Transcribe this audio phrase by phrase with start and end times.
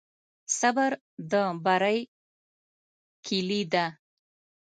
[0.59, 0.91] صبر
[1.31, 1.33] د
[1.65, 1.99] بری
[3.25, 3.85] کلي ده.